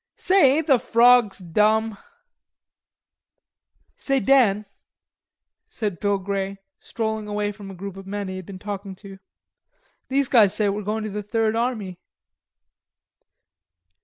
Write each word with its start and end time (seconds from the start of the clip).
"Say, 0.15 0.57
ain't 0.57 0.65
the 0.65 0.79
frogs 0.79 1.37
dumb?" 1.37 1.95
"Say, 3.97 4.19
Dan," 4.19 4.65
said 5.69 5.99
Bill 5.99 6.17
Grey, 6.17 6.57
strolling 6.79 7.27
away 7.27 7.51
from 7.51 7.69
a 7.69 7.75
group 7.75 7.95
of 7.97 8.07
men 8.07 8.27
he 8.27 8.37
had 8.37 8.47
been 8.47 8.57
talking 8.57 8.95
to. 8.95 9.19
"These 10.07 10.27
guys 10.27 10.55
say 10.55 10.69
we 10.69 10.81
are 10.81 10.83
going 10.83 11.03
to 11.03 11.11
the 11.11 11.21
Third 11.21 11.55
Army." 11.55 11.99